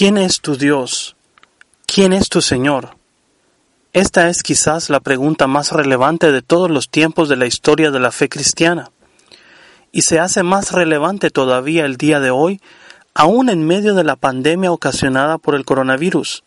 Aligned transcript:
¿Quién 0.00 0.16
es 0.16 0.40
tu 0.40 0.56
Dios? 0.56 1.14
¿Quién 1.84 2.14
es 2.14 2.30
tu 2.30 2.40
Señor? 2.40 2.96
Esta 3.92 4.30
es 4.30 4.42
quizás 4.42 4.88
la 4.88 5.00
pregunta 5.00 5.46
más 5.46 5.72
relevante 5.72 6.32
de 6.32 6.40
todos 6.40 6.70
los 6.70 6.88
tiempos 6.88 7.28
de 7.28 7.36
la 7.36 7.44
historia 7.44 7.90
de 7.90 8.00
la 8.00 8.10
fe 8.10 8.30
cristiana. 8.30 8.92
Y 9.92 10.00
se 10.00 10.18
hace 10.18 10.42
más 10.42 10.72
relevante 10.72 11.28
todavía 11.28 11.84
el 11.84 11.98
día 11.98 12.18
de 12.18 12.30
hoy, 12.30 12.62
aún 13.12 13.50
en 13.50 13.66
medio 13.66 13.94
de 13.94 14.04
la 14.04 14.16
pandemia 14.16 14.72
ocasionada 14.72 15.36
por 15.36 15.54
el 15.54 15.66
coronavirus. 15.66 16.44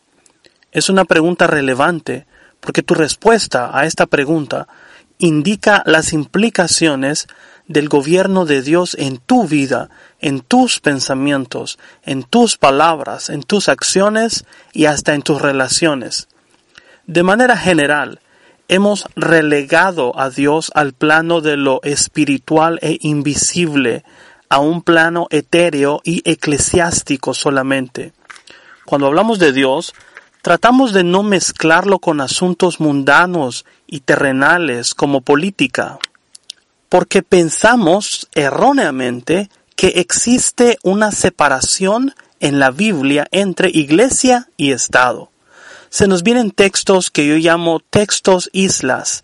Es 0.71 0.89
una 0.89 1.05
pregunta 1.05 1.45
relevante 1.45 2.25
porque 2.59 2.81
tu 2.81 2.95
respuesta 2.95 3.69
a 3.71 3.85
esta 3.85 4.07
pregunta 4.07 4.67
indica 5.19 5.83
las 5.85 6.11
implicaciones 6.11 7.27
del 7.73 7.89
gobierno 7.89 8.45
de 8.45 8.61
Dios 8.61 8.95
en 8.99 9.17
tu 9.17 9.47
vida, 9.47 9.89
en 10.19 10.41
tus 10.41 10.79
pensamientos, 10.79 11.79
en 12.03 12.23
tus 12.23 12.55
palabras, 12.55 13.29
en 13.29 13.41
tus 13.41 13.67
acciones 13.67 14.45
y 14.71 14.85
hasta 14.85 15.15
en 15.15 15.23
tus 15.23 15.41
relaciones. 15.41 16.27
De 17.07 17.23
manera 17.23 17.57
general, 17.57 18.19
hemos 18.67 19.07
relegado 19.15 20.17
a 20.17 20.29
Dios 20.29 20.71
al 20.75 20.93
plano 20.93 21.41
de 21.41 21.57
lo 21.57 21.81
espiritual 21.83 22.77
e 22.83 22.99
invisible, 23.01 24.03
a 24.49 24.59
un 24.59 24.83
plano 24.83 25.25
etéreo 25.31 25.99
y 26.03 26.21
eclesiástico 26.29 27.33
solamente. 27.33 28.13
Cuando 28.85 29.07
hablamos 29.07 29.39
de 29.39 29.51
Dios, 29.51 29.95
tratamos 30.43 30.93
de 30.93 31.03
no 31.03 31.23
mezclarlo 31.23 31.97
con 31.97 32.21
asuntos 32.21 32.79
mundanos 32.79 33.65
y 33.87 34.01
terrenales 34.01 34.93
como 34.93 35.21
política, 35.21 35.97
porque 36.93 37.23
pensamos 37.23 38.27
erróneamente 38.35 39.49
que 39.75 39.93
existe 39.95 40.77
una 40.83 41.11
separación 41.11 42.13
en 42.39 42.59
la 42.59 42.69
Biblia 42.69 43.25
entre 43.31 43.71
iglesia 43.73 44.47
y 44.57 44.73
Estado. 44.73 45.31
Se 45.89 46.07
nos 46.07 46.21
vienen 46.21 46.51
textos 46.51 47.09
que 47.09 47.25
yo 47.25 47.37
llamo 47.37 47.79
textos 47.79 48.47
islas, 48.53 49.23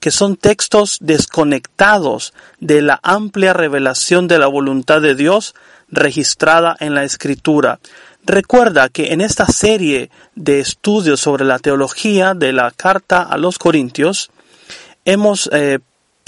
que 0.00 0.10
son 0.10 0.36
textos 0.36 0.96
desconectados 1.00 2.32
de 2.58 2.80
la 2.80 2.98
amplia 3.02 3.52
revelación 3.52 4.26
de 4.26 4.38
la 4.38 4.46
voluntad 4.46 5.02
de 5.02 5.14
Dios 5.14 5.54
registrada 5.90 6.74
en 6.80 6.94
la 6.94 7.04
Escritura. 7.04 7.80
Recuerda 8.24 8.88
que 8.88 9.12
en 9.12 9.20
esta 9.20 9.44
serie 9.44 10.08
de 10.36 10.60
estudios 10.60 11.20
sobre 11.20 11.44
la 11.44 11.58
teología 11.58 12.32
de 12.32 12.54
la 12.54 12.70
carta 12.70 13.20
a 13.20 13.36
los 13.36 13.58
Corintios, 13.58 14.30
hemos 15.04 15.50
eh, 15.52 15.80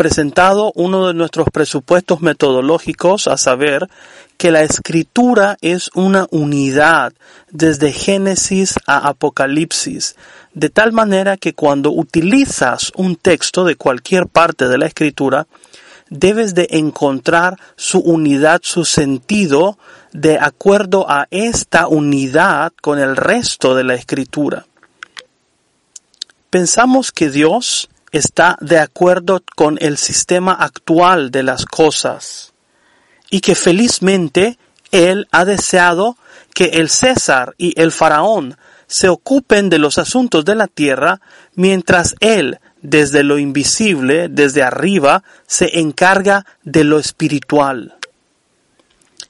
presentado 0.02 0.72
uno 0.74 1.06
de 1.06 1.14
nuestros 1.14 1.46
presupuestos 1.52 2.22
metodológicos, 2.22 3.28
a 3.28 3.36
saber 3.36 3.88
que 4.36 4.50
la 4.50 4.62
escritura 4.62 5.56
es 5.60 5.90
una 5.94 6.26
unidad 6.32 7.12
desde 7.52 7.92
Génesis 7.92 8.74
a 8.88 9.06
Apocalipsis, 9.06 10.16
de 10.54 10.70
tal 10.70 10.90
manera 10.90 11.36
que 11.36 11.54
cuando 11.54 11.92
utilizas 11.92 12.90
un 12.96 13.14
texto 13.14 13.62
de 13.62 13.76
cualquier 13.76 14.26
parte 14.26 14.66
de 14.66 14.76
la 14.76 14.86
escritura, 14.86 15.46
debes 16.10 16.56
de 16.56 16.66
encontrar 16.70 17.56
su 17.76 18.00
unidad, 18.00 18.60
su 18.64 18.84
sentido, 18.84 19.78
de 20.12 20.36
acuerdo 20.36 21.08
a 21.08 21.28
esta 21.30 21.86
unidad 21.86 22.72
con 22.82 22.98
el 22.98 23.14
resto 23.14 23.76
de 23.76 23.84
la 23.84 23.94
escritura. 23.94 24.66
Pensamos 26.50 27.12
que 27.12 27.30
Dios 27.30 27.88
está 28.12 28.58
de 28.60 28.78
acuerdo 28.78 29.42
con 29.56 29.78
el 29.80 29.96
sistema 29.96 30.52
actual 30.52 31.30
de 31.30 31.42
las 31.42 31.64
cosas 31.64 32.52
y 33.30 33.40
que 33.40 33.54
felizmente 33.54 34.58
Él 34.90 35.26
ha 35.32 35.44
deseado 35.44 36.16
que 36.54 36.66
el 36.66 36.90
César 36.90 37.54
y 37.56 37.80
el 37.80 37.90
faraón 37.90 38.56
se 38.86 39.08
ocupen 39.08 39.70
de 39.70 39.78
los 39.78 39.96
asuntos 39.96 40.44
de 40.44 40.54
la 40.54 40.66
tierra 40.66 41.22
mientras 41.54 42.14
Él, 42.20 42.60
desde 42.82 43.22
lo 43.22 43.38
invisible, 43.38 44.28
desde 44.28 44.62
arriba, 44.62 45.24
se 45.46 45.80
encarga 45.80 46.44
de 46.62 46.84
lo 46.84 46.98
espiritual. 46.98 47.94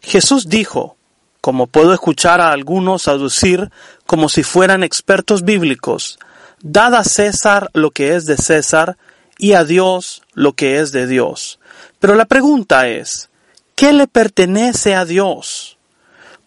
Jesús 0.01 0.49
dijo, 0.49 0.97
como 1.41 1.69
puedo 1.69 1.95
escuchar 1.95 2.41
a 2.41 2.51
algunos 2.51 3.07
aducir 3.07 3.71
como 4.07 4.29
si 4.29 4.43
fueran 4.43 4.83
expertos 4.83 5.43
bíblicos, 5.45 6.19
Dad 6.63 6.95
a 6.95 7.03
César 7.03 7.71
lo 7.75 7.91
que 7.91 8.15
es 8.15 8.25
de 8.25 8.37
César 8.37 8.97
y 9.37 9.55
a 9.55 9.65
Dios 9.65 10.23
lo 10.33 10.53
que 10.53 10.79
es 10.79 10.93
de 10.93 11.09
Dios. 11.09 11.59
Pero 11.99 12.15
la 12.15 12.25
pregunta 12.25 12.89
es, 12.89 13.31
¿qué 13.75 13.93
le 13.93 14.07
pertenece 14.07 14.95
a 14.95 15.05
Dios? 15.05 15.77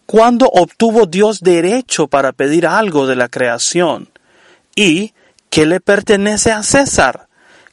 ¿Cuándo 0.06 0.46
obtuvo 0.46 1.04
Dios 1.04 1.40
derecho 1.40 2.06
para 2.06 2.32
pedir 2.32 2.66
algo 2.66 3.06
de 3.06 3.16
la 3.16 3.28
creación? 3.28 4.08
¿Y 4.74 5.12
qué 5.50 5.66
le 5.66 5.80
pertenece 5.80 6.50
a 6.50 6.62
César? 6.62 7.28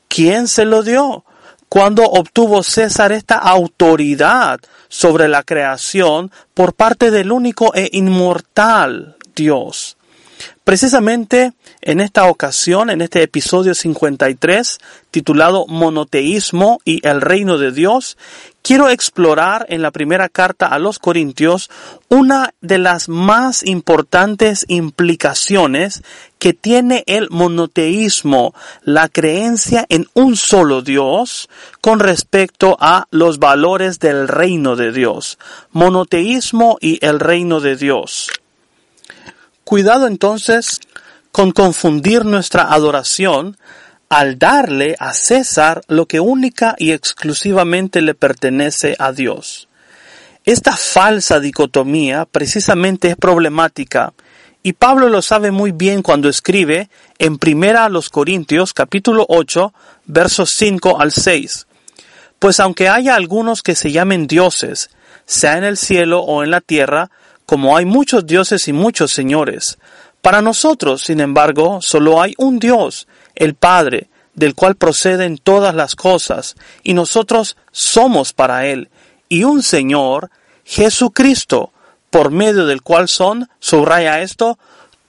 ¿Quién 0.09 0.49
se 0.49 0.65
lo 0.65 0.83
dio? 0.83 1.23
¿Cuándo 1.69 2.03
obtuvo 2.03 2.61
César 2.61 3.13
esta 3.13 3.37
autoridad 3.37 4.59
sobre 4.89 5.29
la 5.29 5.43
creación 5.43 6.29
por 6.53 6.73
parte 6.73 7.09
del 7.09 7.31
único 7.31 7.73
e 7.73 7.89
inmortal 7.93 9.15
Dios? 9.33 9.95
Precisamente 10.63 11.51
en 11.81 11.99
esta 11.99 12.25
ocasión, 12.25 12.89
en 12.89 13.01
este 13.01 13.21
episodio 13.21 13.75
53, 13.75 14.79
titulado 15.11 15.65
Monoteísmo 15.67 16.79
y 16.85 17.05
el 17.05 17.19
reino 17.19 17.57
de 17.57 17.73
Dios, 17.73 18.17
quiero 18.61 18.89
explorar 18.89 19.65
en 19.69 19.81
la 19.81 19.91
primera 19.91 20.29
carta 20.29 20.67
a 20.67 20.79
los 20.79 20.99
Corintios 20.99 21.69
una 22.07 22.53
de 22.61 22.77
las 22.77 23.09
más 23.09 23.63
importantes 23.63 24.65
implicaciones 24.69 26.01
que 26.39 26.53
tiene 26.53 27.03
el 27.07 27.29
monoteísmo, 27.29 28.53
la 28.83 29.09
creencia 29.09 29.85
en 29.89 30.07
un 30.13 30.35
solo 30.35 30.81
Dios 30.81 31.49
con 31.81 31.99
respecto 31.99 32.77
a 32.79 33.07
los 33.11 33.37
valores 33.37 33.99
del 33.99 34.27
reino 34.27 34.75
de 34.75 34.93
Dios. 34.93 35.37
Monoteísmo 35.71 36.77
y 36.79 37.05
el 37.05 37.19
reino 37.19 37.59
de 37.59 37.75
Dios. 37.75 38.29
Cuidado 39.63 40.07
entonces 40.07 40.79
con 41.31 41.51
confundir 41.51 42.25
nuestra 42.25 42.71
adoración 42.73 43.57
al 44.09 44.37
darle 44.37 44.95
a 44.99 45.13
César 45.13 45.81
lo 45.87 46.05
que 46.05 46.19
única 46.19 46.75
y 46.77 46.91
exclusivamente 46.91 48.01
le 48.01 48.13
pertenece 48.13 48.95
a 48.99 49.11
Dios. 49.11 49.67
Esta 50.45 50.73
falsa 50.73 51.39
dicotomía 51.39 52.25
precisamente 52.25 53.09
es 53.09 53.15
problemática 53.15 54.13
y 54.61 54.73
Pablo 54.73 55.09
lo 55.09 55.21
sabe 55.21 55.51
muy 55.51 55.71
bien 55.71 56.01
cuando 56.01 56.29
escribe 56.29 56.89
en 57.17 57.37
Primera 57.37 57.85
a 57.85 57.89
los 57.89 58.09
Corintios 58.09 58.73
capítulo 58.73 59.25
8 59.29 59.73
versos 60.05 60.53
5 60.57 61.01
al 61.01 61.11
6. 61.11 61.67
Pues 62.39 62.59
aunque 62.59 62.89
haya 62.89 63.15
algunos 63.15 63.61
que 63.61 63.73
se 63.73 63.91
llamen 63.91 64.27
dioses, 64.27 64.89
sea 65.25 65.57
en 65.57 65.63
el 65.63 65.77
cielo 65.77 66.19
o 66.19 66.43
en 66.43 66.51
la 66.51 66.61
tierra, 66.61 67.09
como 67.53 67.77
hay 67.77 67.85
muchos 67.85 68.25
dioses 68.25 68.67
y 68.67 68.73
muchos 68.73 69.11
señores. 69.11 69.77
Para 70.23 70.41
nosotros, 70.41 71.03
sin 71.03 71.19
embargo, 71.19 71.81
solo 71.83 72.19
hay 72.19 72.33
un 72.39 72.57
Dios, 72.57 73.07
el 73.35 73.53
Padre, 73.53 74.09
del 74.33 74.55
cual 74.55 74.73
proceden 74.73 75.37
todas 75.37 75.75
las 75.75 75.95
cosas, 75.95 76.55
y 76.81 76.95
nosotros 76.95 77.55
somos 77.71 78.33
para 78.33 78.65
Él, 78.65 78.89
y 79.29 79.43
un 79.43 79.61
Señor, 79.61 80.31
Jesucristo, 80.65 81.71
por 82.09 82.31
medio 82.31 82.65
del 82.65 82.81
cual 82.81 83.07
son, 83.07 83.47
subraya 83.59 84.21
esto, 84.21 84.57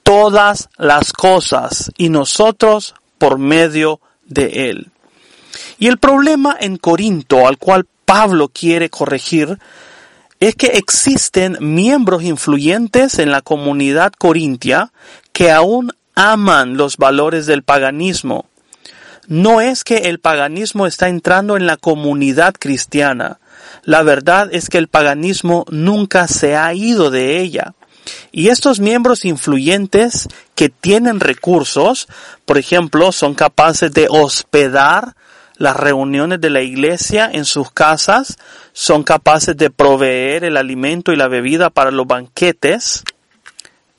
todas 0.03 0.69
las 0.77 1.15
cosas, 1.15 1.93
y 1.97 2.11
nosotros 2.11 2.95
por 3.17 3.39
medio 3.39 4.01
de 4.27 4.69
Él. 4.69 4.91
Y 5.79 5.87
el 5.87 5.97
problema 5.97 6.55
en 6.61 6.77
Corinto 6.77 7.49
al 7.49 7.57
cual 7.57 7.87
Pablo 8.05 8.51
quiere 8.51 8.91
corregir 8.91 9.59
es 10.41 10.55
que 10.57 10.67
existen 10.69 11.57
miembros 11.61 12.23
influyentes 12.23 13.19
en 13.19 13.31
la 13.31 13.41
comunidad 13.41 14.13
corintia 14.13 14.93
que 15.33 15.51
aún 15.51 15.93
aman 16.15 16.77
los 16.77 16.97
valores 16.97 17.47
del 17.47 17.63
paganismo. 17.63 18.47
No 19.27 19.61
es 19.61 19.85
que 19.85 19.97
el 20.09 20.21
paganismo 20.21 20.87
está 20.87 21.09
entrando 21.09 21.57
en 21.57 21.67
la 21.67 21.77
comunidad 21.77 22.55
cristiana. 22.59 23.39
La 23.83 24.03
verdad 24.03 24.49
es 24.53 24.69
que 24.69 24.79
el 24.79 24.89
paganismo 24.89 25.65
nunca 25.71 26.29
se 26.29 26.57
ha 26.57 26.75
ido 26.75 27.11
de 27.11 27.41
ella. 27.41 27.75
Y 28.33 28.49
estos 28.49 28.81
miembros 28.81 29.25
influyentes 29.25 30.29
que 30.55 30.69
tienen 30.69 31.21
recursos, 31.21 32.07
por 32.45 32.59
ejemplo, 32.59 33.13
son 33.13 33.35
capaces 33.35 33.93
de 33.93 34.09
hospedar 34.11 35.17
las 35.57 35.77
reuniones 35.77 36.41
de 36.41 36.51
la 36.51 36.63
iglesia 36.63 37.31
en 37.33 37.45
sus 37.45 37.71
casas, 37.71 38.39
son 38.73 39.03
capaces 39.03 39.57
de 39.57 39.71
proveer 39.71 40.45
el 40.45 40.57
alimento 40.57 41.13
y 41.13 41.17
la 41.17 41.29
bebida 41.29 41.71
para 41.71 41.91
los 41.91 42.07
banquetes. 42.07 43.05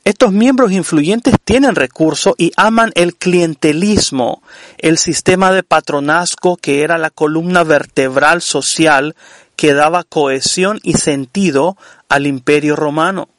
Estos 0.03 0.31
miembros 0.31 0.71
influyentes 0.71 1.35
tienen 1.43 1.73
recursos 1.73 2.35
y 2.37 2.51
aman 2.57 2.91
el 2.95 3.15
clientelismo, 3.15 4.43
el 4.77 4.97
sistema 4.97 5.51
de 5.51 5.63
patronazgo 5.63 6.57
que 6.57 6.83
era 6.83 6.97
la 6.97 7.09
columna 7.09 7.63
vertebral 7.63 8.41
social 8.41 9.15
que 9.55 9.73
daba 9.73 10.03
cohesión 10.03 10.79
y 10.83 10.93
sentido 10.93 11.77
al 12.09 12.27
imperio 12.27 12.75
romano. 12.75 13.29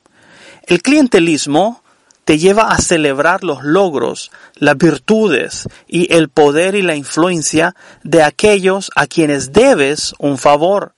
El 0.67 0.83
clientelismo 0.83 1.83
te 2.27 2.39
lleva 2.39 2.73
a 2.73 2.79
celebrar 2.79 3.45
los 3.45 3.63
logros, 3.63 4.33
las 4.57 4.77
virtudes 4.77 5.69
y 5.87 6.13
el 6.13 6.29
poder 6.29 6.75
y 6.75 6.83
la 6.83 6.97
influencia 6.97 7.77
de 8.03 8.25
aquellos 8.25 8.91
a 8.97 9.07
quienes 9.07 9.53
debes 9.53 10.13
un 10.19 10.37
favor. 10.37 10.95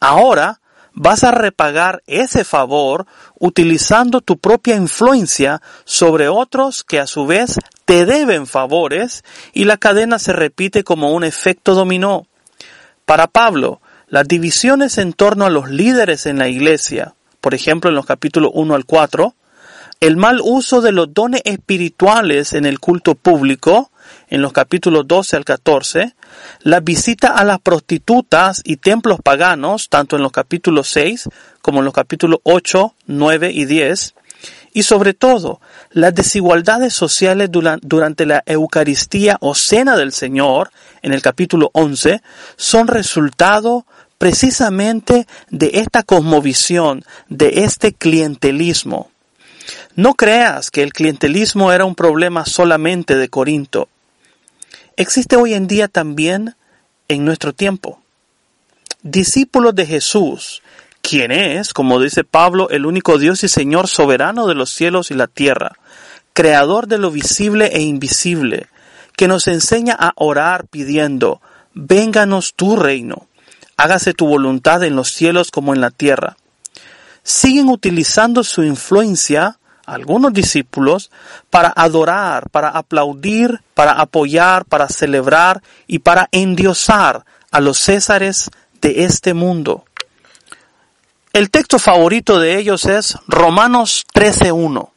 Ahora 0.00 0.62
vas 0.94 1.22
a 1.22 1.32
repagar 1.32 2.02
ese 2.06 2.44
favor 2.44 3.04
utilizando 3.38 4.22
tu 4.22 4.38
propia 4.38 4.74
influencia 4.74 5.60
sobre 5.84 6.28
otros 6.28 6.82
que 6.82 6.98
a 6.98 7.06
su 7.06 7.26
vez 7.26 7.58
te 7.84 8.06
deben 8.06 8.46
favores 8.46 9.22
y 9.52 9.64
la 9.64 9.76
cadena 9.76 10.18
se 10.18 10.32
repite 10.32 10.82
como 10.82 11.12
un 11.12 11.24
efecto 11.24 11.74
dominó. 11.74 12.26
Para 13.04 13.26
Pablo, 13.26 13.82
las 14.08 14.26
divisiones 14.26 14.96
en 14.96 15.12
torno 15.12 15.44
a 15.44 15.50
los 15.50 15.68
líderes 15.68 16.24
en 16.24 16.38
la 16.38 16.48
iglesia, 16.48 17.16
por 17.42 17.52
ejemplo 17.52 17.90
en 17.90 17.96
los 17.96 18.06
capítulos 18.06 18.50
1 18.54 18.74
al 18.74 18.86
4, 18.86 19.34
el 20.00 20.16
mal 20.16 20.40
uso 20.42 20.80
de 20.80 20.92
los 20.92 21.12
dones 21.14 21.42
espirituales 21.44 22.52
en 22.52 22.66
el 22.66 22.80
culto 22.80 23.14
público, 23.14 23.90
en 24.28 24.42
los 24.42 24.52
capítulos 24.52 25.06
12 25.06 25.36
al 25.36 25.44
14, 25.44 26.14
la 26.60 26.80
visita 26.80 27.28
a 27.28 27.44
las 27.44 27.60
prostitutas 27.60 28.60
y 28.64 28.76
templos 28.76 29.20
paganos, 29.22 29.88
tanto 29.88 30.16
en 30.16 30.22
los 30.22 30.32
capítulos 30.32 30.88
6 30.88 31.28
como 31.62 31.78
en 31.78 31.84
los 31.86 31.94
capítulos 31.94 32.40
8, 32.42 32.94
9 33.06 33.50
y 33.52 33.64
10, 33.64 34.14
y 34.72 34.82
sobre 34.82 35.14
todo 35.14 35.60
las 35.90 36.14
desigualdades 36.14 36.92
sociales 36.92 37.48
durante 37.50 38.26
la 38.26 38.42
Eucaristía 38.44 39.38
o 39.40 39.54
Cena 39.54 39.96
del 39.96 40.12
Señor, 40.12 40.70
en 41.02 41.12
el 41.12 41.22
capítulo 41.22 41.70
11, 41.72 42.20
son 42.56 42.88
resultado 42.88 43.86
precisamente 44.18 45.26
de 45.50 45.70
esta 45.74 46.02
cosmovisión, 46.02 47.04
de 47.28 47.64
este 47.64 47.92
clientelismo. 47.92 49.10
No 49.96 50.14
creas 50.14 50.70
que 50.70 50.82
el 50.82 50.92
clientelismo 50.92 51.72
era 51.72 51.84
un 51.84 51.94
problema 51.94 52.44
solamente 52.46 53.16
de 53.16 53.28
Corinto. 53.28 53.88
Existe 54.96 55.36
hoy 55.36 55.54
en 55.54 55.66
día 55.66 55.88
también 55.88 56.56
en 57.08 57.24
nuestro 57.24 57.52
tiempo. 57.52 58.00
Discípulos 59.02 59.74
de 59.74 59.86
Jesús, 59.86 60.62
quien 61.02 61.30
es, 61.32 61.72
como 61.72 62.00
dice 62.00 62.24
Pablo, 62.24 62.70
el 62.70 62.86
único 62.86 63.18
Dios 63.18 63.44
y 63.44 63.48
Señor 63.48 63.88
soberano 63.88 64.46
de 64.46 64.54
los 64.54 64.70
cielos 64.70 65.10
y 65.10 65.14
la 65.14 65.26
tierra, 65.26 65.76
creador 66.32 66.86
de 66.86 66.98
lo 66.98 67.10
visible 67.10 67.66
e 67.74 67.82
invisible, 67.82 68.68
que 69.16 69.28
nos 69.28 69.46
enseña 69.46 69.94
a 69.98 70.12
orar 70.16 70.66
pidiendo, 70.66 71.40
vénganos 71.74 72.54
tu 72.54 72.76
reino, 72.76 73.26
hágase 73.76 74.14
tu 74.14 74.26
voluntad 74.26 74.82
en 74.84 74.96
los 74.96 75.08
cielos 75.08 75.50
como 75.50 75.74
en 75.74 75.80
la 75.80 75.90
tierra. 75.90 76.36
Siguen 77.24 77.68
utilizando 77.68 78.44
su 78.44 78.62
influencia 78.62 79.58
algunos 79.86 80.32
discípulos 80.32 81.10
para 81.50 81.72
adorar, 81.74 82.48
para 82.50 82.68
aplaudir, 82.68 83.60
para 83.74 83.92
apoyar, 83.92 84.64
para 84.64 84.88
celebrar 84.88 85.62
y 85.86 85.98
para 85.98 86.28
endiosar 86.32 87.24
a 87.50 87.60
los 87.60 87.78
césares 87.78 88.50
de 88.80 89.04
este 89.04 89.34
mundo. 89.34 89.84
El 91.32 91.50
texto 91.50 91.78
favorito 91.78 92.38
de 92.38 92.58
ellos 92.58 92.84
es 92.84 93.18
Romanos 93.26 94.04
13.1. 94.14 94.90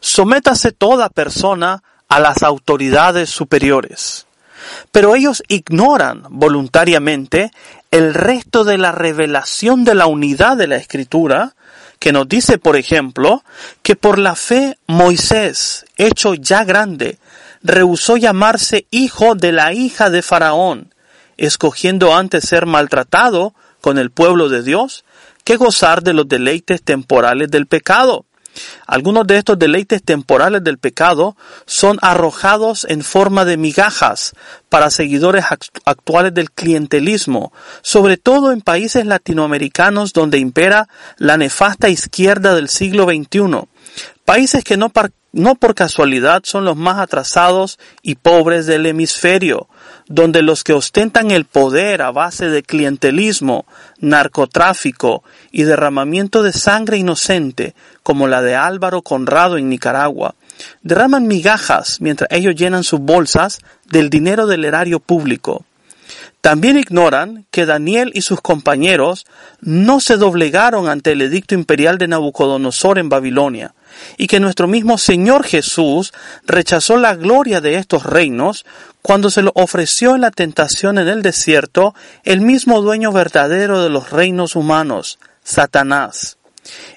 Sométase 0.00 0.70
toda 0.72 1.08
persona 1.08 1.82
a 2.08 2.20
las 2.20 2.42
autoridades 2.42 3.30
superiores. 3.30 4.26
Pero 4.92 5.14
ellos 5.14 5.42
ignoran 5.48 6.24
voluntariamente 6.30 7.50
el 7.94 8.12
resto 8.12 8.64
de 8.64 8.76
la 8.76 8.90
revelación 8.90 9.84
de 9.84 9.94
la 9.94 10.06
unidad 10.06 10.56
de 10.56 10.66
la 10.66 10.74
escritura 10.74 11.54
que 12.00 12.10
nos 12.10 12.28
dice, 12.28 12.58
por 12.58 12.76
ejemplo, 12.76 13.44
que 13.82 13.94
por 13.94 14.18
la 14.18 14.34
fe 14.34 14.76
Moisés, 14.88 15.86
hecho 15.96 16.34
ya 16.34 16.64
grande, 16.64 17.18
rehusó 17.62 18.16
llamarse 18.16 18.88
hijo 18.90 19.36
de 19.36 19.52
la 19.52 19.72
hija 19.72 20.10
de 20.10 20.22
Faraón, 20.22 20.92
escogiendo 21.36 22.16
antes 22.16 22.42
ser 22.42 22.66
maltratado 22.66 23.54
con 23.80 23.98
el 23.98 24.10
pueblo 24.10 24.48
de 24.48 24.64
Dios 24.64 25.04
que 25.44 25.54
gozar 25.54 26.02
de 26.02 26.14
los 26.14 26.26
deleites 26.26 26.82
temporales 26.82 27.48
del 27.48 27.68
pecado. 27.68 28.26
Algunos 28.86 29.26
de 29.26 29.38
estos 29.38 29.58
deleites 29.58 30.02
temporales 30.02 30.62
del 30.62 30.78
pecado 30.78 31.36
son 31.66 31.98
arrojados 32.02 32.86
en 32.88 33.02
forma 33.02 33.44
de 33.44 33.56
migajas 33.56 34.32
para 34.68 34.90
seguidores 34.90 35.44
actuales 35.84 36.34
del 36.34 36.50
clientelismo, 36.50 37.52
sobre 37.82 38.16
todo 38.16 38.52
en 38.52 38.60
países 38.60 39.06
latinoamericanos 39.06 40.12
donde 40.12 40.38
impera 40.38 40.88
la 41.18 41.36
nefasta 41.36 41.88
izquierda 41.88 42.54
del 42.54 42.68
siglo 42.68 43.04
XXI, 43.04 43.68
países 44.24 44.64
que 44.64 44.76
no, 44.76 44.90
no 45.34 45.56
por 45.56 45.74
casualidad 45.74 46.42
son 46.44 46.64
los 46.64 46.76
más 46.76 46.98
atrasados 46.98 47.78
y 48.02 48.14
pobres 48.14 48.66
del 48.66 48.86
hemisferio, 48.86 49.68
donde 50.06 50.42
los 50.42 50.62
que 50.62 50.72
ostentan 50.72 51.32
el 51.32 51.44
poder 51.44 52.02
a 52.02 52.12
base 52.12 52.48
de 52.48 52.62
clientelismo, 52.62 53.66
narcotráfico 53.98 55.24
y 55.50 55.64
derramamiento 55.64 56.42
de 56.44 56.52
sangre 56.52 56.98
inocente, 56.98 57.74
como 58.04 58.28
la 58.28 58.42
de 58.42 58.54
Álvaro 58.54 59.02
Conrado 59.02 59.58
en 59.58 59.68
Nicaragua, 59.68 60.36
derraman 60.82 61.26
migajas 61.26 62.00
mientras 62.00 62.30
ellos 62.30 62.54
llenan 62.54 62.84
sus 62.84 63.00
bolsas 63.00 63.58
del 63.90 64.10
dinero 64.10 64.46
del 64.46 64.64
erario 64.64 65.00
público. 65.00 65.64
También 66.40 66.78
ignoran 66.78 67.46
que 67.50 67.66
Daniel 67.66 68.12
y 68.14 68.20
sus 68.20 68.40
compañeros 68.40 69.26
no 69.60 69.98
se 69.98 70.16
doblegaron 70.16 70.88
ante 70.88 71.12
el 71.12 71.22
edicto 71.22 71.54
imperial 71.54 71.96
de 71.98 72.06
Nabucodonosor 72.06 72.98
en 72.98 73.08
Babilonia, 73.08 73.74
y 74.16 74.26
que 74.26 74.40
nuestro 74.40 74.68
mismo 74.68 74.98
Señor 74.98 75.44
Jesús 75.44 76.12
rechazó 76.46 76.96
la 76.96 77.14
gloria 77.14 77.60
de 77.60 77.76
estos 77.76 78.04
reinos 78.04 78.64
cuando 79.02 79.30
se 79.30 79.42
lo 79.42 79.52
ofreció 79.54 80.14
en 80.14 80.22
la 80.22 80.30
tentación 80.30 80.98
en 80.98 81.08
el 81.08 81.22
desierto 81.22 81.94
el 82.22 82.40
mismo 82.40 82.80
dueño 82.80 83.12
verdadero 83.12 83.82
de 83.82 83.90
los 83.90 84.10
reinos 84.10 84.56
humanos, 84.56 85.18
Satanás. 85.42 86.38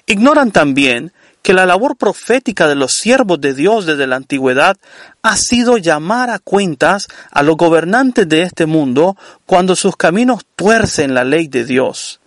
Ignoran 0.06 0.50
también 0.50 1.12
que 1.42 1.54
la 1.54 1.66
labor 1.66 1.96
profética 1.96 2.68
de 2.68 2.74
los 2.74 2.92
siervos 2.92 3.40
de 3.40 3.54
Dios 3.54 3.86
desde 3.86 4.06
la 4.06 4.16
antigüedad 4.16 4.76
ha 5.22 5.36
sido 5.36 5.78
llamar 5.78 6.30
a 6.30 6.38
cuentas 6.38 7.08
a 7.30 7.42
los 7.42 7.56
gobernantes 7.56 8.28
de 8.28 8.42
este 8.42 8.66
mundo 8.66 9.16
cuando 9.46 9.76
sus 9.76 9.96
caminos 9.96 10.44
tuercen 10.56 11.14
la 11.14 11.24
ley 11.24 11.48
de 11.48 11.64
Dios. 11.64 12.20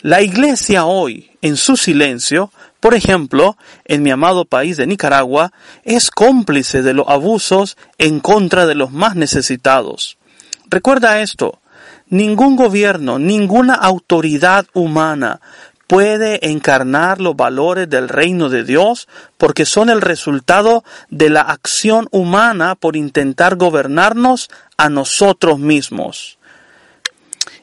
La 0.00 0.20
iglesia 0.20 0.84
hoy, 0.84 1.30
en 1.42 1.56
su 1.56 1.76
silencio, 1.76 2.52
por 2.86 2.94
ejemplo, 2.94 3.56
en 3.84 4.04
mi 4.04 4.12
amado 4.12 4.44
país 4.44 4.76
de 4.76 4.86
Nicaragua, 4.86 5.52
es 5.82 6.08
cómplice 6.12 6.82
de 6.82 6.94
los 6.94 7.08
abusos 7.08 7.76
en 7.98 8.20
contra 8.20 8.64
de 8.64 8.76
los 8.76 8.92
más 8.92 9.16
necesitados. 9.16 10.18
Recuerda 10.70 11.20
esto, 11.20 11.58
ningún 12.10 12.54
gobierno, 12.54 13.18
ninguna 13.18 13.74
autoridad 13.74 14.66
humana 14.72 15.40
puede 15.88 16.48
encarnar 16.48 17.20
los 17.20 17.34
valores 17.34 17.90
del 17.90 18.08
reino 18.08 18.50
de 18.50 18.62
Dios 18.62 19.08
porque 19.36 19.66
son 19.66 19.90
el 19.90 20.00
resultado 20.00 20.84
de 21.10 21.28
la 21.28 21.40
acción 21.40 22.06
humana 22.12 22.76
por 22.76 22.94
intentar 22.94 23.56
gobernarnos 23.56 24.48
a 24.76 24.88
nosotros 24.90 25.58
mismos. 25.58 26.38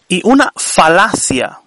Y 0.10 0.20
una 0.26 0.52
falacia 0.58 1.62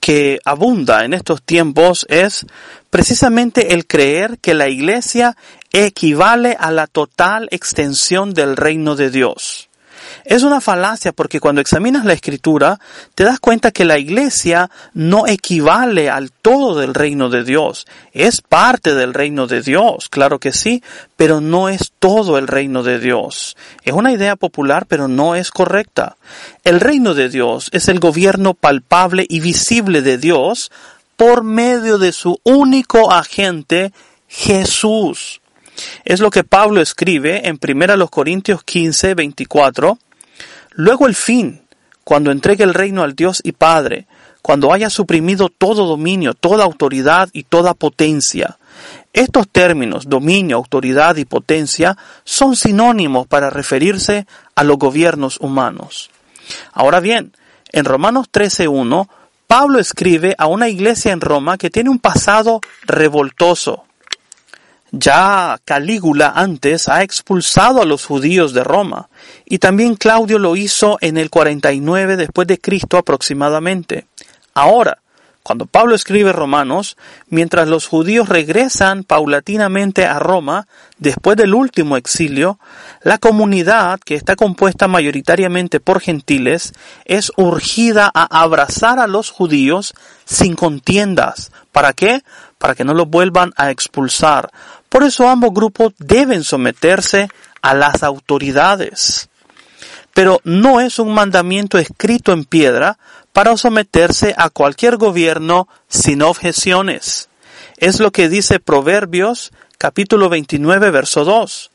que 0.00 0.40
abunda 0.44 1.04
en 1.04 1.14
estos 1.14 1.42
tiempos 1.42 2.06
es 2.08 2.46
precisamente 2.90 3.74
el 3.74 3.86
creer 3.86 4.38
que 4.38 4.54
la 4.54 4.68
iglesia 4.68 5.36
equivale 5.72 6.56
a 6.58 6.70
la 6.72 6.86
total 6.86 7.48
extensión 7.52 8.34
del 8.34 8.56
reino 8.56 8.96
de 8.96 9.10
Dios. 9.10 9.69
Es 10.24 10.42
una 10.42 10.60
falacia 10.60 11.12
porque 11.12 11.40
cuando 11.40 11.60
examinas 11.60 12.04
la 12.04 12.12
escritura 12.12 12.78
te 13.14 13.24
das 13.24 13.40
cuenta 13.40 13.70
que 13.70 13.84
la 13.84 13.98
iglesia 13.98 14.70
no 14.94 15.26
equivale 15.26 16.10
al 16.10 16.30
todo 16.30 16.78
del 16.78 16.94
reino 16.94 17.28
de 17.28 17.44
Dios. 17.44 17.86
Es 18.12 18.40
parte 18.40 18.94
del 18.94 19.14
reino 19.14 19.46
de 19.46 19.62
Dios, 19.62 20.08
claro 20.08 20.38
que 20.38 20.52
sí, 20.52 20.82
pero 21.16 21.40
no 21.40 21.68
es 21.68 21.92
todo 21.98 22.38
el 22.38 22.48
reino 22.48 22.82
de 22.82 22.98
Dios. 22.98 23.56
Es 23.82 23.92
una 23.92 24.12
idea 24.12 24.36
popular 24.36 24.86
pero 24.86 25.08
no 25.08 25.34
es 25.34 25.50
correcta. 25.50 26.16
El 26.64 26.80
reino 26.80 27.14
de 27.14 27.28
Dios 27.28 27.68
es 27.72 27.88
el 27.88 28.00
gobierno 28.00 28.54
palpable 28.54 29.26
y 29.28 29.40
visible 29.40 30.02
de 30.02 30.18
Dios 30.18 30.70
por 31.16 31.42
medio 31.44 31.98
de 31.98 32.12
su 32.12 32.40
único 32.44 33.12
agente, 33.12 33.92
Jesús. 34.26 35.39
Es 36.04 36.20
lo 36.20 36.30
que 36.30 36.44
Pablo 36.44 36.80
escribe 36.80 37.48
en 37.48 37.58
1 37.62 38.08
Corintios 38.08 38.62
15, 38.64 39.14
24. 39.14 39.98
Luego 40.72 41.06
el 41.06 41.14
fin, 41.14 41.62
cuando 42.04 42.30
entregue 42.30 42.64
el 42.64 42.74
reino 42.74 43.02
al 43.02 43.14
Dios 43.14 43.40
y 43.44 43.52
Padre, 43.52 44.06
cuando 44.42 44.72
haya 44.72 44.90
suprimido 44.90 45.48
todo 45.48 45.86
dominio, 45.86 46.34
toda 46.34 46.64
autoridad 46.64 47.28
y 47.32 47.44
toda 47.44 47.74
potencia. 47.74 48.58
Estos 49.12 49.48
términos, 49.48 50.08
dominio, 50.08 50.56
autoridad 50.56 51.16
y 51.16 51.24
potencia, 51.24 51.96
son 52.24 52.56
sinónimos 52.56 53.26
para 53.26 53.50
referirse 53.50 54.26
a 54.54 54.64
los 54.64 54.78
gobiernos 54.78 55.38
humanos. 55.40 56.10
Ahora 56.72 57.00
bien, 57.00 57.32
en 57.72 57.84
Romanos 57.84 58.28
13.1, 58.32 59.08
Pablo 59.46 59.78
escribe 59.78 60.34
a 60.38 60.46
una 60.46 60.68
iglesia 60.68 61.12
en 61.12 61.20
Roma 61.20 61.58
que 61.58 61.70
tiene 61.70 61.90
un 61.90 61.98
pasado 61.98 62.60
revoltoso. 62.84 63.84
Ya 64.92 65.58
Calígula 65.64 66.32
antes 66.34 66.88
ha 66.88 67.02
expulsado 67.02 67.80
a 67.80 67.84
los 67.84 68.06
judíos 68.06 68.52
de 68.52 68.64
Roma 68.64 69.08
y 69.44 69.58
también 69.58 69.94
Claudio 69.94 70.38
lo 70.38 70.56
hizo 70.56 70.98
en 71.00 71.16
el 71.16 71.30
49 71.30 72.16
después 72.16 72.48
de 72.48 72.58
Cristo 72.58 72.98
aproximadamente. 72.98 74.06
Ahora, 74.54 74.98
cuando 75.42 75.66
Pablo 75.66 75.94
escribe 75.94 76.32
Romanos, 76.32 76.96
mientras 77.28 77.66
los 77.66 77.86
judíos 77.86 78.28
regresan 78.28 79.04
paulatinamente 79.04 80.04
a 80.04 80.18
Roma 80.18 80.68
después 80.98 81.36
del 81.36 81.54
último 81.54 81.96
exilio, 81.96 82.58
la 83.02 83.16
comunidad, 83.16 83.98
que 84.00 84.16
está 84.16 84.36
compuesta 84.36 84.86
mayoritariamente 84.86 85.80
por 85.80 86.00
gentiles, 86.00 86.74
es 87.06 87.32
urgida 87.36 88.10
a 88.14 88.42
abrazar 88.42 88.98
a 88.98 89.06
los 89.06 89.30
judíos 89.30 89.94
sin 90.26 90.56
contiendas. 90.56 91.50
¿Para 91.72 91.94
qué? 91.94 92.22
Para 92.58 92.74
que 92.74 92.84
no 92.84 92.92
los 92.92 93.08
vuelvan 93.08 93.52
a 93.56 93.70
expulsar, 93.70 94.50
por 94.90 95.04
eso 95.04 95.28
ambos 95.28 95.54
grupos 95.54 95.94
deben 95.98 96.44
someterse 96.44 97.28
a 97.62 97.74
las 97.74 98.02
autoridades. 98.02 99.30
Pero 100.12 100.40
no 100.44 100.80
es 100.80 100.98
un 100.98 101.14
mandamiento 101.14 101.78
escrito 101.78 102.32
en 102.32 102.44
piedra 102.44 102.98
para 103.32 103.56
someterse 103.56 104.34
a 104.36 104.50
cualquier 104.50 104.96
gobierno 104.96 105.68
sin 105.88 106.22
objeciones. 106.22 107.28
Es 107.76 108.00
lo 108.00 108.10
que 108.10 108.28
dice 108.28 108.58
Proverbios 108.58 109.52
capítulo 109.78 110.28
29 110.28 110.90
verso 110.90 111.24
2. 111.24 111.70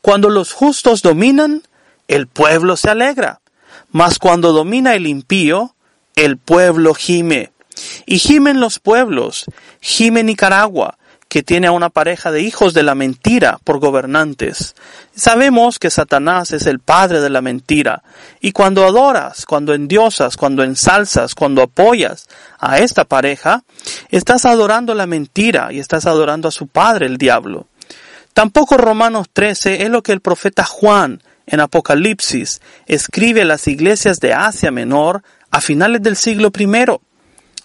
Cuando 0.00 0.30
los 0.30 0.52
justos 0.52 1.02
dominan, 1.02 1.62
el 2.06 2.28
pueblo 2.28 2.76
se 2.76 2.88
alegra, 2.88 3.40
mas 3.90 4.20
cuando 4.20 4.52
domina 4.52 4.94
el 4.94 5.08
impío, 5.08 5.74
el 6.14 6.38
pueblo 6.38 6.94
gime. 6.94 7.50
Y 8.06 8.18
gimen 8.18 8.60
los 8.60 8.78
pueblos, 8.78 9.44
gime 9.80 10.22
Nicaragua, 10.22 10.98
que 11.30 11.44
tiene 11.44 11.68
a 11.68 11.72
una 11.72 11.90
pareja 11.90 12.32
de 12.32 12.42
hijos 12.42 12.74
de 12.74 12.82
la 12.82 12.96
mentira 12.96 13.60
por 13.62 13.78
gobernantes. 13.78 14.74
Sabemos 15.14 15.78
que 15.78 15.88
Satanás 15.88 16.50
es 16.50 16.66
el 16.66 16.80
padre 16.80 17.20
de 17.20 17.30
la 17.30 17.40
mentira, 17.40 18.02
y 18.40 18.50
cuando 18.50 18.84
adoras, 18.84 19.46
cuando 19.46 19.72
endiosas, 19.72 20.36
cuando 20.36 20.64
ensalzas, 20.64 21.36
cuando 21.36 21.62
apoyas 21.62 22.28
a 22.58 22.80
esta 22.80 23.04
pareja, 23.04 23.62
estás 24.08 24.44
adorando 24.44 24.92
la 24.96 25.06
mentira 25.06 25.72
y 25.72 25.78
estás 25.78 26.04
adorando 26.04 26.48
a 26.48 26.52
su 26.52 26.66
padre, 26.66 27.06
el 27.06 27.16
diablo. 27.16 27.68
Tampoco 28.34 28.76
Romanos 28.76 29.28
13 29.32 29.84
es 29.84 29.88
lo 29.88 30.02
que 30.02 30.12
el 30.12 30.20
profeta 30.20 30.64
Juan 30.64 31.22
en 31.46 31.60
Apocalipsis 31.60 32.60
escribe 32.86 33.42
a 33.42 33.44
las 33.44 33.68
iglesias 33.68 34.18
de 34.18 34.34
Asia 34.34 34.72
Menor 34.72 35.22
a 35.52 35.60
finales 35.60 36.02
del 36.02 36.16
siglo 36.16 36.50
I. 36.58 36.66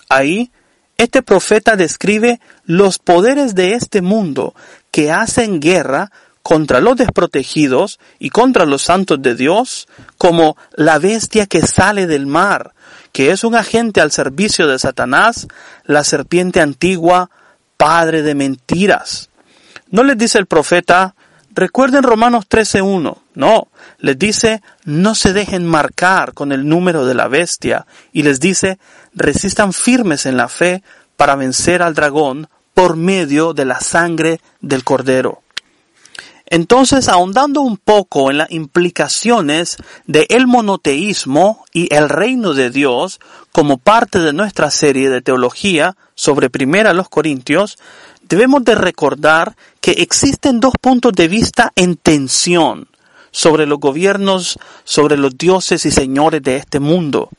Ahí 0.07 0.51
este 0.97 1.21
profeta 1.21 1.75
describe 1.75 2.39
los 2.63 2.99
poderes 2.99 3.55
de 3.55 3.73
este 3.73 4.01
mundo 4.01 4.55
que 4.91 5.11
hacen 5.11 5.59
guerra 5.59 6.11
contra 6.41 6.79
los 6.79 6.95
desprotegidos 6.95 7.99
y 8.19 8.29
contra 8.29 8.65
los 8.65 8.83
santos 8.83 9.21
de 9.21 9.33
Dios, 9.33 9.87
como 10.17 10.55
la 10.75 10.99
bestia 10.99 11.47
que 11.47 11.63
sale 11.63 12.05
del 12.05 12.27
mar, 12.27 12.73
que 13.11 13.31
es 13.31 13.43
un 13.43 13.55
agente 13.55 13.99
al 13.99 14.11
servicio 14.11 14.67
de 14.67 14.77
Satanás, 14.77 15.47
la 15.85 16.03
serpiente 16.03 16.61
antigua, 16.61 17.31
padre 17.77 18.21
de 18.21 18.35
mentiras. 18.35 19.29
No 19.89 20.03
les 20.03 20.17
dice 20.17 20.37
el 20.37 20.45
profeta, 20.45 21.14
recuerden 21.55 22.03
Romanos 22.03 22.45
13.1, 22.49 23.17
no, 23.33 23.67
les 23.99 24.19
dice, 24.19 24.61
no 24.83 25.15
se 25.15 25.33
dejen 25.33 25.65
marcar 25.65 26.33
con 26.33 26.51
el 26.51 26.67
número 26.67 27.05
de 27.05 27.15
la 27.15 27.27
bestia, 27.27 27.87
y 28.13 28.23
les 28.23 28.39
dice, 28.39 28.77
resistan 29.13 29.73
firmes 29.73 30.25
en 30.25 30.37
la 30.37 30.49
fe 30.49 30.83
para 31.15 31.35
vencer 31.35 31.81
al 31.81 31.95
dragón 31.95 32.47
por 32.73 32.97
medio 32.97 33.53
de 33.53 33.65
la 33.65 33.79
sangre 33.79 34.41
del 34.59 34.83
cordero. 34.83 35.41
Entonces, 36.47 37.07
ahondando 37.09 37.61
un 37.61 37.77
poco 37.77 38.29
en 38.29 38.37
las 38.37 38.51
implicaciones 38.51 39.77
de 40.05 40.27
el 40.29 40.45
monoteísmo 40.45 41.65
y 41.73 41.91
el 41.93 42.07
reino 42.07 42.53
de 42.53 42.69
Dios 42.69 43.19
como 43.51 43.77
parte 43.77 44.19
de 44.19 44.31
nuestra 44.31 44.69
serie 44.69 45.09
de 45.09 45.21
teología 45.21 45.97
sobre 46.13 46.51
Primera 46.51 46.93
los 46.93 47.09
Corintios, 47.09 47.79
debemos 48.27 48.63
de 48.63 48.75
recordar 48.75 49.55
que 49.81 49.91
existen 49.91 50.59
dos 50.59 50.73
puntos 50.79 51.13
de 51.13 51.27
vista 51.27 51.71
en 51.75 51.95
tensión 51.95 52.87
sobre 53.31 53.65
los 53.65 53.79
gobiernos, 53.79 54.57
sobre 54.83 55.17
los 55.17 55.37
dioses 55.37 55.85
y 55.85 55.91
señores 55.91 56.41
de 56.41 56.57
este 56.57 56.79
mundo. 56.79 57.29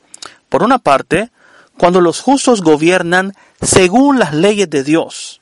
Por 0.49 0.63
una 0.63 0.79
parte, 0.79 1.31
cuando 1.77 2.01
los 2.01 2.21
justos 2.21 2.61
gobiernan 2.61 3.33
según 3.61 4.19
las 4.19 4.33
leyes 4.33 4.69
de 4.69 4.83
Dios, 4.83 5.41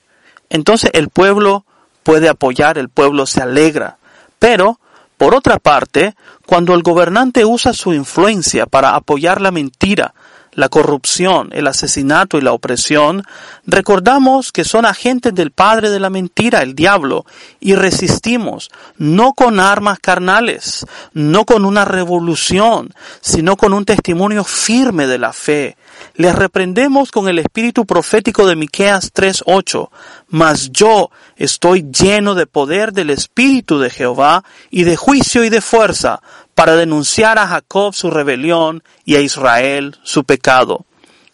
entonces 0.50 0.92
el 0.94 1.10
pueblo 1.10 1.66
puede 2.04 2.30
apoyar, 2.30 2.78
el 2.78 2.90
pueblo 2.90 3.26
se 3.26 3.42
alegra. 3.42 3.98
Pero, 4.40 4.80
por 5.18 5.34
otra 5.34 5.60
parte, 5.60 6.16
cuando 6.46 6.74
el 6.74 6.84
gobernante 6.84 7.46
usa 7.46 7.74
su 7.74 7.94
influencia 7.94 8.66
para 8.66 8.96
apoyar 8.96 9.42
la 9.42 9.52
mentira, 9.52 10.14
la 10.56 10.70
corrupción, 10.70 11.50
el 11.52 11.68
asesinato 11.68 12.38
y 12.38 12.42
la 12.42 12.54
opresión, 12.54 13.24
recordamos 13.66 14.52
que 14.52 14.64
son 14.64 14.86
agentes 14.86 15.36
del 15.36 15.52
padre 15.52 15.90
de 15.90 16.00
la 16.00 16.10
mentira, 16.10 16.62
el 16.62 16.76
diablo, 16.76 17.26
y 17.60 17.76
resistimos, 17.76 18.72
no 18.98 19.34
con 19.34 19.60
armas 19.60 20.00
carnales, 20.00 20.86
no 21.14 21.46
con 21.46 21.66
una 21.66 21.86
revolución, 21.86 22.94
sino 23.22 23.58
con 23.58 23.74
un 23.74 23.86
testimonio 23.86 24.44
firme 24.44 25.08
de 25.08 25.18
la 25.18 25.34
fe. 25.34 25.78
Les 26.16 26.34
reprendemos 26.34 27.12
con 27.12 27.28
el 27.28 27.40
espíritu 27.40 27.86
profético 27.86 28.48
de 28.48 28.56
Miqueas 28.56 29.12
3:8, 29.14 29.90
mas 30.30 30.72
yo 30.72 31.10
estoy 31.36 31.86
lleno 31.92 32.34
de 32.34 32.48
poder 32.48 32.94
del 32.94 33.10
espíritu 33.10 33.80
de 33.80 33.90
Jehová 33.90 34.44
y 34.70 34.84
de 34.84 34.96
juicio 34.96 35.44
y 35.44 35.50
de 35.50 35.62
fuerza, 35.62 36.22
para 36.56 36.76
denunciar 36.76 37.38
a 37.38 37.48
Jacob 37.48 37.94
su 37.94 38.10
rebelión 38.10 38.82
y 39.04 39.16
a 39.16 39.22
Israel 39.22 39.98
su 40.04 40.24
pecado. 40.24 40.86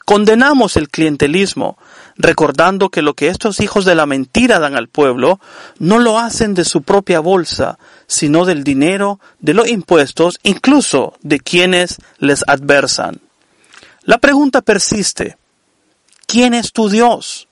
Condenamos 0.03 0.75
el 0.75 0.89
clientelismo, 0.89 1.77
recordando 2.17 2.89
que 2.89 3.01
lo 3.01 3.13
que 3.13 3.27
estos 3.29 3.59
hijos 3.61 3.85
de 3.85 3.95
la 3.95 4.07
mentira 4.07 4.59
dan 4.59 4.75
al 4.75 4.89
pueblo 4.89 5.39
no 5.79 5.99
lo 5.99 6.19
hacen 6.19 6.53
de 6.55 6.65
su 6.65 6.81
propia 6.81 7.19
bolsa, 7.19 7.77
sino 8.07 8.45
del 8.45 8.63
dinero, 8.63 9.19
de 9.39 9.53
los 9.53 9.69
impuestos, 9.69 10.39
incluso 10.43 11.13
de 11.21 11.39
quienes 11.39 11.97
les 12.17 12.43
adversan. 12.47 13.21
La 14.03 14.17
pregunta 14.17 14.61
persiste. 14.61 15.37
¿Quién 16.25 16.53
es 16.55 16.73
tu 16.73 16.89
Dios? 16.89 17.47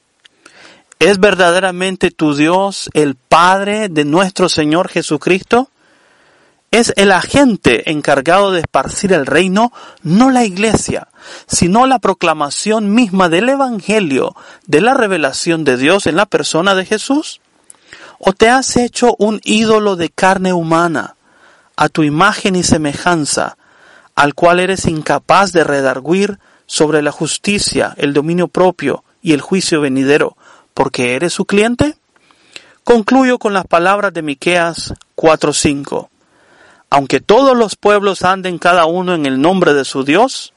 ¿Es 0.98 1.20
verdaderamente 1.20 2.12
tu 2.12 2.34
Dios 2.34 2.90
el 2.94 3.16
Padre 3.16 3.88
de 3.88 4.06
nuestro 4.06 4.50
Señor 4.50 4.90
Jesucristo? 4.90 5.70
Es 6.72 6.94
el 6.98 7.12
agente 7.12 7.90
encargado 7.90 8.52
de 8.52 8.60
esparcir 8.62 9.14
el 9.14 9.26
reino, 9.26 9.72
no 10.04 10.30
la 10.30 10.46
iglesia, 10.46 11.08
sino 11.48 11.88
la 11.88 12.00
proclamación 12.00 12.94
misma 12.94 13.30
del 13.30 13.50
Evangelio, 13.50 14.36
de 14.68 14.82
la 14.82 14.94
revelación 14.94 15.64
de 15.64 15.78
Dios 15.78 16.06
en 16.06 16.16
la 16.16 16.28
persona 16.28 16.76
de 16.76 16.86
Jesús? 16.86 17.42
¿O 18.20 18.34
te 18.34 18.50
has 18.50 18.78
hecho 18.78 19.16
un 19.18 19.42
ídolo 19.44 19.96
de 19.96 20.10
carne 20.10 20.54
humana, 20.54 21.16
a 21.76 21.90
tu 21.90 22.04
imagen 22.04 22.56
y 22.56 22.64
semejanza, 22.64 23.58
al 24.14 24.36
cual 24.36 24.60
eres 24.60 24.86
incapaz 24.86 25.54
de 25.54 25.64
redarguir 25.64 26.38
sobre 26.68 27.02
la 27.02 27.12
justicia, 27.12 27.96
el 27.98 28.14
dominio 28.14 28.48
propio 28.48 29.04
y 29.24 29.34
el 29.34 29.42
juicio 29.42 29.82
venidero, 29.82 30.38
porque 30.74 31.16
eres 31.16 31.34
su 31.34 31.46
cliente? 31.46 31.96
Concluyo 32.84 33.40
con 33.40 33.54
las 33.54 33.66
palabras 33.66 34.14
de 34.14 34.22
Miqueas 34.22 34.94
4:5 35.16 36.10
aunque 36.90 37.20
todos 37.20 37.56
los 37.56 37.76
pueblos 37.76 38.24
anden 38.24 38.58
cada 38.58 38.86
uno 38.86 39.14
en 39.14 39.26
el 39.26 39.42
nombre 39.42 39.74
de 39.74 39.86
su 39.86 40.04
Dios, 40.04 40.54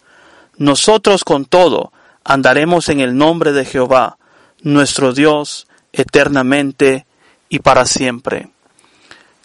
nosotros 0.57 1.25
con 1.25 1.45
todo 1.45 1.93
andaremos 2.25 2.89
en 2.89 3.01
el 3.01 3.17
nombre 3.17 3.53
de 3.53 3.65
Jehová, 3.65 4.19
nuestro 4.63 5.13
Dios, 5.13 5.67
eternamente 5.93 7.07
y 7.49 7.59
para 7.59 7.85
siempre. 7.85 8.51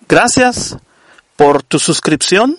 Gracias 0.08 0.78
por 1.36 1.64
tu 1.64 1.80
suscripción. 1.80 2.58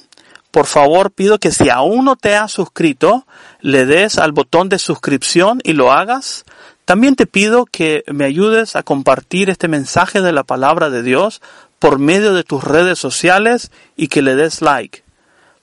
Por 0.51 0.67
favor, 0.67 1.11
pido 1.11 1.39
que 1.39 1.53
si 1.53 1.69
aún 1.69 2.07
no 2.07 2.17
te 2.17 2.35
has 2.35 2.53
suscrito, 2.53 3.27
le 3.61 3.87
des 3.87 4.19
al 4.19 4.33
botón 4.33 4.69
de 4.69 4.79
suscripción 4.79 5.61
y 5.63 5.73
lo 5.73 5.93
hagas. 5.93 6.45
También 6.85 7.17
te 7.17 7.27
pido 7.27 7.67
que 7.67 8.03
me 8.07 8.25
ayudes 8.25 8.75
a 8.75 8.83
compartir 8.83 9.51
este 9.51 9.69
mensaje 9.69 10.23
de 10.23 10.33
la 10.33 10.43
palabra 10.43 10.89
de 10.89 11.03
Dios 11.03 11.43
por 11.79 11.99
medio 11.99 12.35
de 12.35 12.45
tus 12.45 12.65
redes 12.65 12.99
sociales 12.99 13.71
y 13.97 14.09
que 14.09 14.23
le 14.23 14.35
des 14.35 14.63
like. 14.63 15.03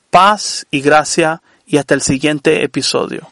Paz 0.09 0.65
y 0.71 0.81
gracia 0.81 1.41
y 1.65 1.77
hasta 1.77 1.93
el 1.93 2.01
siguiente 2.01 2.63
episodio. 2.63 3.29